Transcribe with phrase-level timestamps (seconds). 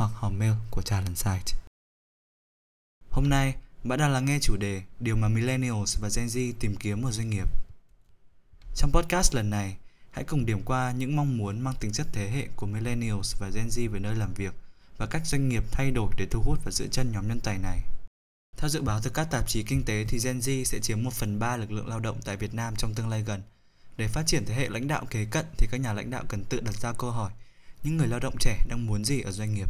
[0.00, 1.58] hoặc hòm mail của Talent Site.
[3.10, 3.54] Hôm nay,
[3.84, 7.12] bạn đang lắng nghe chủ đề Điều mà Millennials và Gen Z tìm kiếm ở
[7.12, 7.48] doanh nghiệp.
[8.74, 9.76] Trong podcast lần này,
[10.10, 13.50] hãy cùng điểm qua những mong muốn mang tính chất thế hệ của Millennials và
[13.54, 14.54] Gen Z về nơi làm việc
[14.96, 17.58] và cách doanh nghiệp thay đổi để thu hút và giữ chân nhóm nhân tài
[17.58, 17.80] này.
[18.56, 21.12] Theo dự báo từ các tạp chí kinh tế thì Gen Z sẽ chiếm 1
[21.12, 23.42] phần 3 lực lượng lao động tại Việt Nam trong tương lai gần.
[23.96, 26.44] Để phát triển thế hệ lãnh đạo kế cận thì các nhà lãnh đạo cần
[26.44, 27.32] tự đặt ra câu hỏi
[27.82, 29.68] những người lao động trẻ đang muốn gì ở doanh nghiệp.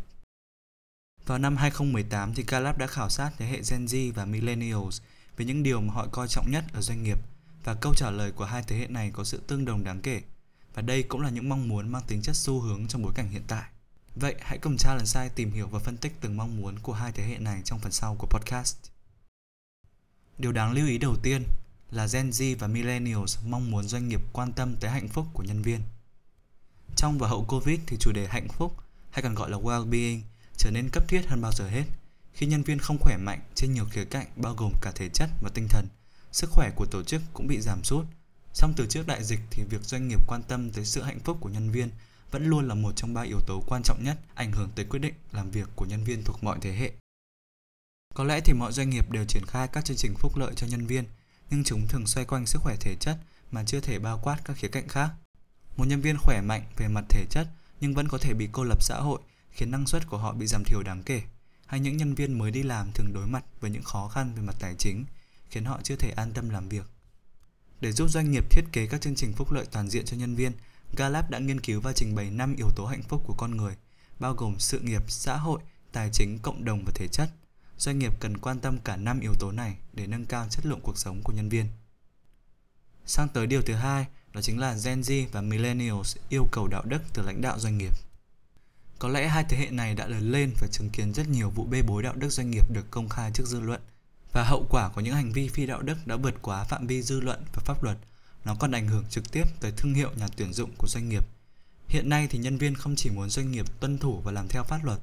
[1.26, 5.00] Vào năm 2018 thì Gallup đã khảo sát thế hệ Gen Z và Millennials
[5.36, 7.18] về những điều mà họ coi trọng nhất ở doanh nghiệp
[7.64, 10.22] và câu trả lời của hai thế hệ này có sự tương đồng đáng kể.
[10.74, 13.28] Và đây cũng là những mong muốn mang tính chất xu hướng trong bối cảnh
[13.28, 13.64] hiện tại.
[14.16, 17.12] Vậy hãy cùng Challenge Sai tìm hiểu và phân tích từng mong muốn của hai
[17.12, 18.76] thế hệ này trong phần sau của podcast.
[20.38, 21.44] Điều đáng lưu ý đầu tiên
[21.90, 25.42] là Gen Z và Millennials mong muốn doanh nghiệp quan tâm tới hạnh phúc của
[25.42, 25.80] nhân viên.
[26.96, 28.76] Trong và hậu Covid thì chủ đề hạnh phúc,
[29.10, 30.20] hay còn gọi là well-being
[30.60, 31.84] trở nên cấp thiết hơn bao giờ hết.
[32.32, 35.30] Khi nhân viên không khỏe mạnh trên nhiều khía cạnh, bao gồm cả thể chất
[35.42, 35.86] và tinh thần,
[36.32, 38.06] sức khỏe của tổ chức cũng bị giảm sút.
[38.52, 41.38] Song từ trước đại dịch thì việc doanh nghiệp quan tâm tới sự hạnh phúc
[41.40, 41.90] của nhân viên
[42.30, 44.98] vẫn luôn là một trong ba yếu tố quan trọng nhất ảnh hưởng tới quyết
[44.98, 46.92] định làm việc của nhân viên thuộc mọi thế hệ.
[48.14, 50.66] Có lẽ thì mọi doanh nghiệp đều triển khai các chương trình phúc lợi cho
[50.66, 51.04] nhân viên,
[51.50, 53.18] nhưng chúng thường xoay quanh sức khỏe thể chất
[53.50, 55.10] mà chưa thể bao quát các khía cạnh khác.
[55.76, 57.48] Một nhân viên khỏe mạnh về mặt thể chất
[57.80, 59.20] nhưng vẫn có thể bị cô lập xã hội
[59.50, 61.22] khiến năng suất của họ bị giảm thiểu đáng kể
[61.66, 64.42] hay những nhân viên mới đi làm thường đối mặt với những khó khăn về
[64.42, 65.04] mặt tài chính
[65.50, 66.86] khiến họ chưa thể an tâm làm việc
[67.80, 70.34] để giúp doanh nghiệp thiết kế các chương trình phúc lợi toàn diện cho nhân
[70.34, 70.52] viên
[70.96, 73.76] Gallup đã nghiên cứu và trình bày 5 yếu tố hạnh phúc của con người,
[74.18, 75.60] bao gồm sự nghiệp, xã hội,
[75.92, 77.30] tài chính, cộng đồng và thể chất.
[77.78, 80.80] Doanh nghiệp cần quan tâm cả 5 yếu tố này để nâng cao chất lượng
[80.82, 81.66] cuộc sống của nhân viên.
[83.06, 86.82] Sang tới điều thứ hai, đó chính là Gen Z và Millennials yêu cầu đạo
[86.84, 87.92] đức từ lãnh đạo doanh nghiệp.
[89.00, 91.64] Có lẽ hai thế hệ này đã lớn lên và chứng kiến rất nhiều vụ
[91.64, 93.80] bê bối đạo đức doanh nghiệp được công khai trước dư luận
[94.32, 97.02] và hậu quả của những hành vi phi đạo đức đã vượt quá phạm vi
[97.02, 97.96] dư luận và pháp luật.
[98.44, 101.26] Nó còn ảnh hưởng trực tiếp tới thương hiệu nhà tuyển dụng của doanh nghiệp.
[101.88, 104.62] Hiện nay thì nhân viên không chỉ muốn doanh nghiệp tuân thủ và làm theo
[104.62, 104.98] pháp luật,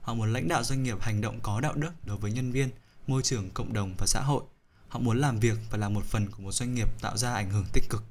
[0.00, 2.70] họ muốn lãnh đạo doanh nghiệp hành động có đạo đức đối với nhân viên,
[3.06, 4.42] môi trường, cộng đồng và xã hội.
[4.88, 7.50] Họ muốn làm việc và là một phần của một doanh nghiệp tạo ra ảnh
[7.50, 8.04] hưởng tích cực.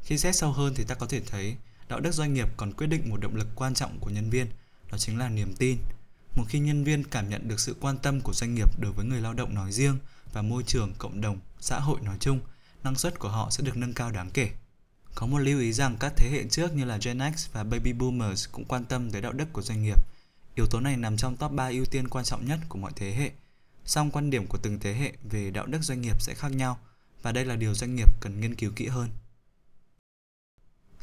[0.00, 1.56] Khi xét sâu hơn thì ta có thể thấy
[1.88, 4.46] đạo đức doanh nghiệp còn quyết định một động lực quan trọng của nhân viên,
[4.92, 5.78] đó chính là niềm tin.
[6.36, 9.04] Một khi nhân viên cảm nhận được sự quan tâm của doanh nghiệp đối với
[9.04, 9.98] người lao động nói riêng
[10.32, 12.40] và môi trường, cộng đồng, xã hội nói chung,
[12.84, 14.50] năng suất của họ sẽ được nâng cao đáng kể.
[15.14, 17.92] Có một lưu ý rằng các thế hệ trước như là Gen X và Baby
[17.92, 19.98] Boomers cũng quan tâm tới đạo đức của doanh nghiệp.
[20.54, 23.14] Yếu tố này nằm trong top 3 ưu tiên quan trọng nhất của mọi thế
[23.14, 23.30] hệ.
[23.84, 26.78] Song quan điểm của từng thế hệ về đạo đức doanh nghiệp sẽ khác nhau
[27.22, 29.08] và đây là điều doanh nghiệp cần nghiên cứu kỹ hơn.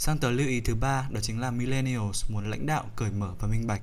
[0.01, 3.35] Sang tờ lưu ý thứ ba đó chính là Millennials muốn lãnh đạo cởi mở
[3.39, 3.81] và minh bạch.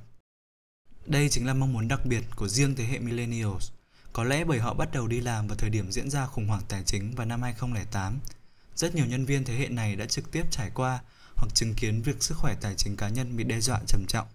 [1.07, 3.71] Đây chính là mong muốn đặc biệt của riêng thế hệ Millennials.
[4.13, 6.63] Có lẽ bởi họ bắt đầu đi làm vào thời điểm diễn ra khủng hoảng
[6.69, 8.19] tài chính vào năm 2008.
[8.75, 11.01] Rất nhiều nhân viên thế hệ này đã trực tiếp trải qua
[11.37, 14.27] hoặc chứng kiến việc sức khỏe tài chính cá nhân bị đe dọa trầm trọng.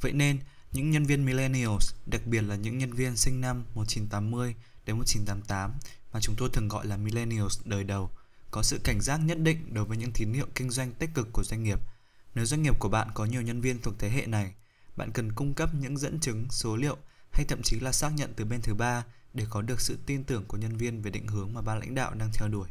[0.00, 0.38] Vậy nên,
[0.72, 4.54] những nhân viên millennials, đặc biệt là những nhân viên sinh năm 1980
[4.86, 5.72] đến 1988
[6.12, 8.10] mà chúng tôi thường gọi là millennials đời đầu,
[8.50, 11.28] có sự cảnh giác nhất định đối với những tín hiệu kinh doanh tích cực
[11.32, 11.80] của doanh nghiệp.
[12.34, 14.54] Nếu doanh nghiệp của bạn có nhiều nhân viên thuộc thế hệ này,
[14.96, 16.96] bạn cần cung cấp những dẫn chứng, số liệu
[17.30, 19.04] hay thậm chí là xác nhận từ bên thứ ba
[19.34, 21.94] để có được sự tin tưởng của nhân viên về định hướng mà ban lãnh
[21.94, 22.68] đạo đang theo đuổi.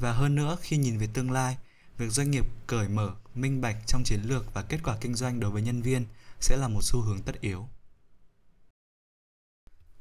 [0.00, 1.56] Và hơn nữa, khi nhìn về tương lai,
[1.98, 5.40] việc doanh nghiệp cởi mở, minh bạch trong chiến lược và kết quả kinh doanh
[5.40, 6.06] đối với nhân viên
[6.40, 7.68] sẽ là một xu hướng tất yếu.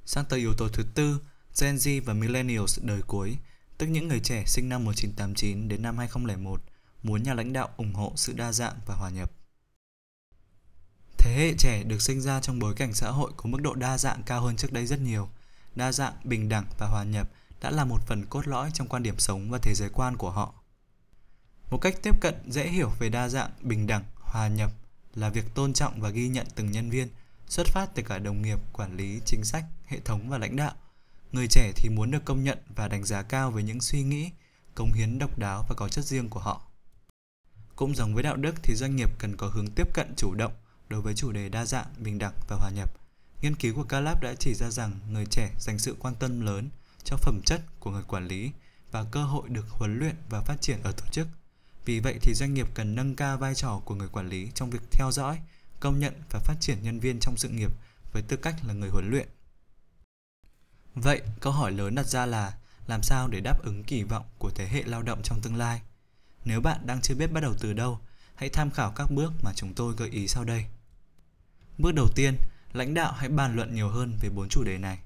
[0.05, 1.21] Sang tới yếu tố thứ tư,
[1.61, 3.37] Gen Z và Millennials đời cuối
[3.77, 6.61] tức những người trẻ sinh năm 1989 đến năm 2001,
[7.03, 9.31] muốn nhà lãnh đạo ủng hộ sự đa dạng và hòa nhập.
[11.17, 13.97] Thế hệ trẻ được sinh ra trong bối cảnh xã hội có mức độ đa
[13.97, 15.29] dạng cao hơn trước đây rất nhiều.
[15.75, 17.29] Đa dạng, bình đẳng và hòa nhập
[17.61, 20.29] đã là một phần cốt lõi trong quan điểm sống và thế giới quan của
[20.29, 20.53] họ.
[21.71, 24.71] Một cách tiếp cận dễ hiểu về đa dạng, bình đẳng, hòa nhập
[25.15, 27.07] là việc tôn trọng và ghi nhận từng nhân viên,
[27.47, 30.73] xuất phát từ cả đồng nghiệp, quản lý, chính sách, hệ thống và lãnh đạo
[31.33, 34.31] người trẻ thì muốn được công nhận và đánh giá cao với những suy nghĩ,
[34.75, 36.61] cống hiến độc đáo và có chất riêng của họ.
[37.75, 40.53] Cũng giống với đạo đức thì doanh nghiệp cần có hướng tiếp cận chủ động
[40.89, 42.89] đối với chủ đề đa dạng, bình đẳng và hòa nhập.
[43.41, 46.69] Nghiên cứu của Gallup đã chỉ ra rằng người trẻ dành sự quan tâm lớn
[47.03, 48.51] cho phẩm chất của người quản lý
[48.91, 51.27] và cơ hội được huấn luyện và phát triển ở tổ chức.
[51.85, 54.69] Vì vậy thì doanh nghiệp cần nâng cao vai trò của người quản lý trong
[54.69, 55.39] việc theo dõi,
[55.79, 57.71] công nhận và phát triển nhân viên trong sự nghiệp
[58.11, 59.27] với tư cách là người huấn luyện.
[60.95, 62.53] Vậy, câu hỏi lớn đặt ra là
[62.87, 65.81] làm sao để đáp ứng kỳ vọng của thế hệ lao động trong tương lai?
[66.45, 67.99] Nếu bạn đang chưa biết bắt đầu từ đâu,
[68.35, 70.65] hãy tham khảo các bước mà chúng tôi gợi ý sau đây.
[71.77, 72.37] Bước đầu tiên,
[72.73, 74.99] lãnh đạo hãy bàn luận nhiều hơn về bốn chủ đề này.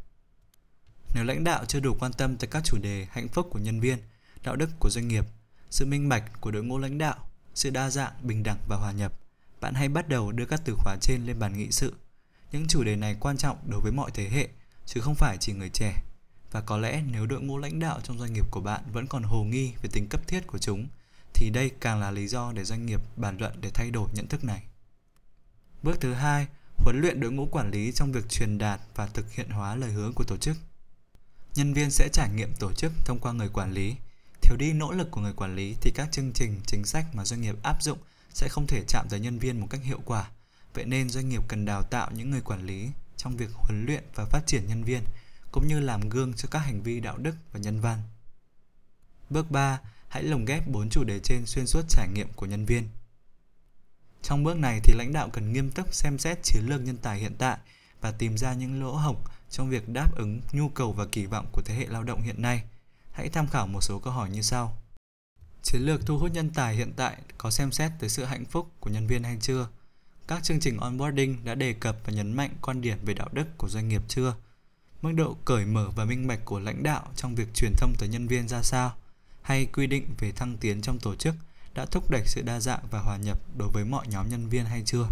[1.15, 3.79] Nếu lãnh đạo chưa đủ quan tâm tới các chủ đề hạnh phúc của nhân
[3.79, 3.97] viên,
[4.43, 5.25] đạo đức của doanh nghiệp,
[5.69, 7.15] sự minh bạch của đội ngũ lãnh đạo,
[7.53, 9.13] sự đa dạng, bình đẳng và hòa nhập,
[9.61, 11.93] bạn hãy bắt đầu đưa các từ khóa trên lên bàn nghị sự.
[12.51, 14.47] Những chủ đề này quan trọng đối với mọi thế hệ,
[14.87, 16.03] chứ không phải chỉ người trẻ.
[16.51, 19.23] Và có lẽ nếu đội ngũ lãnh đạo trong doanh nghiệp của bạn vẫn còn
[19.23, 20.87] hồ nghi về tính cấp thiết của chúng,
[21.33, 24.27] thì đây càng là lý do để doanh nghiệp bàn luận để thay đổi nhận
[24.27, 24.63] thức này.
[25.83, 26.47] Bước thứ hai,
[26.77, 29.91] huấn luyện đội ngũ quản lý trong việc truyền đạt và thực hiện hóa lời
[29.91, 30.57] hứa của tổ chức.
[31.55, 33.95] Nhân viên sẽ trải nghiệm tổ chức thông qua người quản lý.
[34.41, 37.25] Thiếu đi nỗ lực của người quản lý thì các chương trình, chính sách mà
[37.25, 37.97] doanh nghiệp áp dụng
[38.33, 40.29] sẽ không thể chạm tới nhân viên một cách hiệu quả.
[40.73, 44.03] Vậy nên doanh nghiệp cần đào tạo những người quản lý trong việc huấn luyện
[44.15, 45.03] và phát triển nhân viên
[45.51, 48.01] cũng như làm gương cho các hành vi đạo đức và nhân văn.
[49.29, 52.65] Bước 3, hãy lồng ghép bốn chủ đề trên xuyên suốt trải nghiệm của nhân
[52.65, 52.87] viên.
[54.21, 57.19] Trong bước này thì lãnh đạo cần nghiêm túc xem xét chiến lược nhân tài
[57.19, 57.57] hiện tại
[58.01, 59.17] và tìm ra những lỗ hổng
[59.49, 62.41] trong việc đáp ứng nhu cầu và kỳ vọng của thế hệ lao động hiện
[62.41, 62.63] nay.
[63.11, 64.77] Hãy tham khảo một số câu hỏi như sau.
[65.63, 68.67] Chiến lược thu hút nhân tài hiện tại có xem xét tới sự hạnh phúc
[68.79, 69.67] của nhân viên hay chưa?
[70.27, 73.57] Các chương trình onboarding đã đề cập và nhấn mạnh quan điểm về đạo đức
[73.57, 74.35] của doanh nghiệp chưa?
[75.01, 78.09] Mức độ cởi mở và minh bạch của lãnh đạo trong việc truyền thông tới
[78.09, 78.95] nhân viên ra sao?
[79.41, 81.35] Hay quy định về thăng tiến trong tổ chức
[81.73, 84.65] đã thúc đẩy sự đa dạng và hòa nhập đối với mọi nhóm nhân viên
[84.65, 85.07] hay chưa?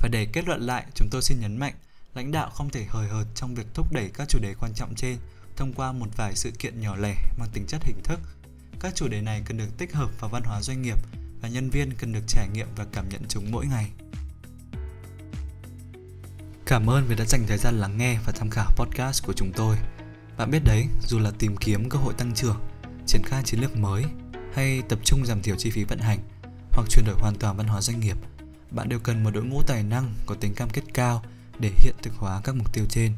[0.00, 1.74] Và để kết luận lại, chúng tôi xin nhấn mạnh,
[2.14, 4.94] lãnh đạo không thể hời hợt trong việc thúc đẩy các chủ đề quan trọng
[4.94, 5.16] trên
[5.56, 8.20] thông qua một vài sự kiện nhỏ lẻ mang tính chất hình thức.
[8.80, 10.98] Các chủ đề này cần được tích hợp vào văn hóa doanh nghiệp
[11.40, 13.90] và nhân viên cần được trải nghiệm và cảm nhận chúng mỗi ngày.
[16.66, 19.52] Cảm ơn vì đã dành thời gian lắng nghe và tham khảo podcast của chúng
[19.52, 19.76] tôi.
[20.38, 22.60] Bạn biết đấy, dù là tìm kiếm cơ hội tăng trưởng,
[23.06, 24.04] triển khai chiến lược mới
[24.54, 26.18] hay tập trung giảm thiểu chi phí vận hành
[26.72, 28.16] hoặc chuyển đổi hoàn toàn văn hóa doanh nghiệp,
[28.70, 31.22] bạn đều cần một đội ngũ tài năng có tính cam kết cao
[31.58, 33.12] để hiện thực hóa các mục tiêu trên.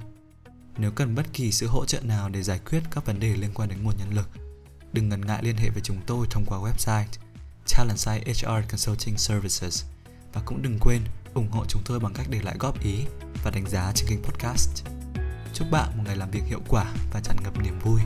[0.76, 3.50] Nếu cần bất kỳ sự hỗ trợ nào để giải quyết các vấn đề liên
[3.54, 4.28] quan đến nguồn nhân lực,
[4.92, 7.04] đừng ngần ngại liên hệ với chúng tôi thông qua website
[7.76, 9.84] Talentside HR Consulting Services
[10.32, 11.02] và cũng đừng quên
[11.34, 13.04] ủng hộ chúng tôi bằng cách để lại góp ý
[13.44, 14.84] và đánh giá trên kênh podcast.
[15.54, 18.00] Chúc bạn một ngày làm việc hiệu quả và tràn ngập niềm vui.